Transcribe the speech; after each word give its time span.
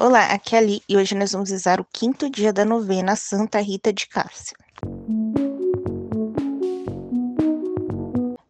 Olá, 0.00 0.28
aqui 0.32 0.56
é 0.56 0.58
Ali 0.58 0.82
e 0.88 0.96
hoje 0.96 1.14
nós 1.14 1.32
vamos 1.32 1.50
rezar 1.50 1.78
o 1.78 1.84
quinto 1.84 2.30
dia 2.30 2.54
da 2.54 2.64
novena 2.64 3.14
Santa 3.14 3.60
Rita 3.60 3.92
de 3.92 4.06
Cássia. 4.06 4.56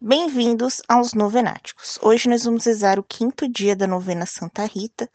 Bem-vindos 0.00 0.80
aos 0.86 1.12
Novenáticos. 1.12 1.98
Hoje 2.02 2.28
nós 2.28 2.44
vamos 2.44 2.64
rezar 2.64 3.00
o 3.00 3.02
quinto 3.02 3.48
dia 3.48 3.74
da 3.74 3.88
novena 3.88 4.26
Santa 4.26 4.64
Rita, 4.64 5.10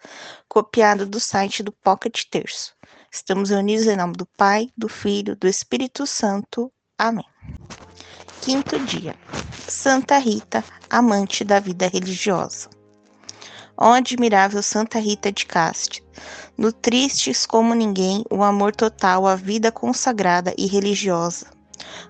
copiado 0.50 1.06
do 1.06 1.22
site 1.22 1.64
do 1.64 1.72
Pocket 1.72 2.24
Terço. 2.30 2.74
Estamos 3.10 3.50
reunidos 3.50 3.88
em 3.88 3.96
nome 3.96 4.18
do 4.18 4.26
Pai, 4.26 4.70
do 4.78 4.90
Filho, 4.90 5.38
do 5.38 5.48
Espírito 5.48 6.06
Santo. 6.06 6.70
Amém. 6.98 7.26
Quinto 8.42 8.78
dia. 8.80 9.16
Santa 9.70 10.18
Rita, 10.18 10.66
amante 10.90 11.46
da 11.46 11.62
vida 11.62 11.88
religiosa. 11.88 12.75
Ó 13.78 13.92
admirável 13.92 14.64
Santa 14.64 15.00
Rita 15.00 15.32
de 15.32 15.46
Cássia, 15.46 16.02
nutristes 16.58 17.46
como 17.46 17.74
ninguém 17.74 18.24
o 18.32 18.42
amor 18.42 18.74
total 18.74 19.28
à 19.28 19.36
vida 19.36 19.72
consagrada 19.72 20.54
e 20.58 20.66
religiosa. 20.66 21.48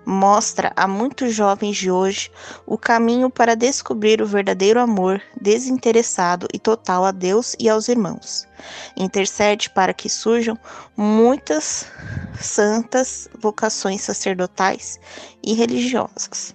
Mostra 0.06 0.72
a 0.76 0.88
muitos 0.88 1.34
jovens 1.34 1.78
de 1.78 1.90
hoje 1.90 2.32
o 2.66 2.78
caminho 2.78 3.30
para 3.30 3.56
descobrir 3.56 4.22
o 4.22 4.28
verdadeiro 4.28 4.80
amor 4.80 5.22
desinteressado 5.42 6.48
e 6.54 6.60
total 6.60 7.04
a 7.04 7.12
Deus 7.12 7.56
e 7.60 7.68
aos 7.68 7.88
irmãos. 7.88 8.48
Intercede 8.96 9.70
para 9.72 9.94
que 9.94 10.08
surjam 10.08 10.58
muitas 10.96 11.88
santas 12.40 13.28
vocações 13.40 14.02
sacerdotais 14.02 15.00
e 15.44 15.54
religiosas. 15.54 16.55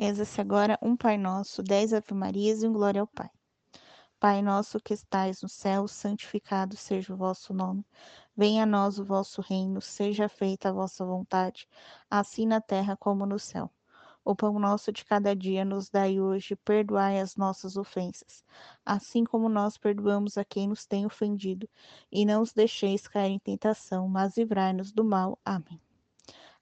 Reza-se 0.00 0.40
agora 0.40 0.78
um 0.80 0.96
Pai 0.96 1.18
Nosso, 1.18 1.60
dez 1.60 1.92
Ave 1.92 2.14
Marias 2.14 2.62
e 2.62 2.68
um 2.68 2.72
Glória 2.72 3.00
ao 3.00 3.06
Pai. 3.08 3.28
Pai 4.20 4.40
nosso 4.40 4.78
que 4.78 4.94
estais 4.94 5.42
no 5.42 5.48
céu, 5.48 5.88
santificado 5.88 6.76
seja 6.76 7.12
o 7.12 7.16
vosso 7.16 7.52
nome. 7.52 7.84
Venha 8.36 8.62
a 8.62 8.66
nós 8.66 9.00
o 9.00 9.04
vosso 9.04 9.42
reino, 9.42 9.80
seja 9.80 10.28
feita 10.28 10.68
a 10.68 10.72
vossa 10.72 11.04
vontade, 11.04 11.68
assim 12.08 12.46
na 12.46 12.60
terra 12.60 12.96
como 12.96 13.26
no 13.26 13.40
céu. 13.40 13.72
O 14.24 14.36
pão 14.36 14.56
nosso 14.60 14.92
de 14.92 15.04
cada 15.04 15.34
dia 15.34 15.64
nos 15.64 15.90
dai 15.90 16.20
hoje, 16.20 16.54
perdoai 16.54 17.18
as 17.18 17.34
nossas 17.34 17.76
ofensas, 17.76 18.44
assim 18.86 19.24
como 19.24 19.48
nós 19.48 19.76
perdoamos 19.76 20.38
a 20.38 20.44
quem 20.44 20.68
nos 20.68 20.86
tem 20.86 21.06
ofendido, 21.06 21.68
e 22.12 22.24
não 22.24 22.40
os 22.40 22.52
deixeis 22.52 23.08
cair 23.08 23.32
em 23.32 23.38
tentação, 23.40 24.08
mas 24.08 24.36
livrai-nos 24.36 24.92
do 24.92 25.02
mal. 25.02 25.36
Amém. 25.44 25.87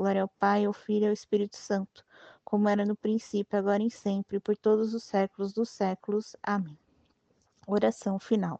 Glória 0.00 0.22
ao 0.22 0.28
Pai, 0.28 0.64
ao 0.64 0.72
Filho 0.72 1.04
e 1.04 1.08
ao 1.08 1.12
Espírito 1.12 1.58
Santo, 1.58 2.02
como 2.42 2.70
era 2.70 2.86
no 2.86 2.96
princípio, 2.96 3.58
agora 3.58 3.82
e 3.82 3.90
sempre, 3.90 4.40
por 4.40 4.56
todos 4.56 4.94
os 4.94 5.02
séculos 5.02 5.52
dos 5.52 5.68
séculos. 5.68 6.34
Amém. 6.42 6.78
Oração 7.66 8.18
final. 8.18 8.58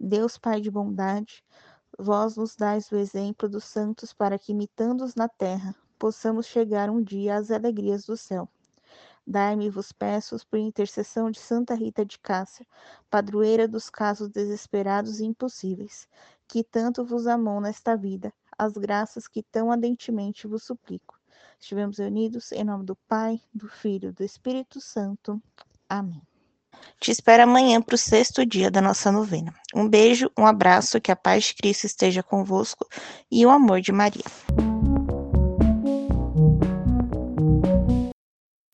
Deus 0.00 0.38
Pai 0.38 0.62
de 0.62 0.70
bondade, 0.70 1.44
vós 1.98 2.38
nos 2.38 2.56
dais 2.56 2.90
o 2.90 2.96
exemplo 2.96 3.50
dos 3.50 3.64
santos 3.64 4.14
para 4.14 4.38
que, 4.38 4.52
imitando-os 4.52 5.14
na 5.14 5.28
terra, 5.28 5.74
possamos 5.98 6.46
chegar 6.46 6.88
um 6.88 7.02
dia 7.02 7.36
às 7.36 7.50
alegrias 7.50 8.06
do 8.06 8.16
céu. 8.16 8.48
Dai-me, 9.26 9.68
vos 9.68 9.92
peço, 9.92 10.38
por 10.48 10.58
intercessão 10.58 11.30
de 11.30 11.38
Santa 11.38 11.74
Rita 11.74 12.02
de 12.02 12.18
Cássia, 12.18 12.66
padroeira 13.10 13.68
dos 13.68 13.90
casos 13.90 14.30
desesperados 14.30 15.20
e 15.20 15.26
impossíveis, 15.26 16.08
que 16.48 16.64
tanto 16.64 17.04
vos 17.04 17.26
amou 17.26 17.60
nesta 17.60 17.94
vida, 17.94 18.32
as 18.58 18.72
graças 18.72 19.28
que 19.28 19.42
tão 19.42 19.70
ardentemente 19.70 20.46
vos 20.46 20.62
suplico. 20.62 21.18
Estivemos 21.58 21.98
unidos 21.98 22.52
em 22.52 22.64
nome 22.64 22.84
do 22.84 22.96
Pai, 23.08 23.40
do 23.54 23.68
Filho 23.68 24.12
do 24.12 24.22
Espírito 24.22 24.80
Santo. 24.80 25.40
Amém. 25.88 26.22
Te 27.00 27.10
espero 27.10 27.42
amanhã 27.42 27.80
para 27.80 27.94
o 27.94 27.98
sexto 27.98 28.44
dia 28.44 28.70
da 28.70 28.80
nossa 28.80 29.10
novena. 29.10 29.54
Um 29.74 29.88
beijo, 29.88 30.30
um 30.38 30.46
abraço, 30.46 31.00
que 31.00 31.10
a 31.10 31.16
paz 31.16 31.44
de 31.44 31.54
Cristo 31.54 31.84
esteja 31.84 32.22
convosco 32.22 32.86
e 33.30 33.44
o 33.46 33.50
amor 33.50 33.80
de 33.80 33.92
Maria. 33.92 34.24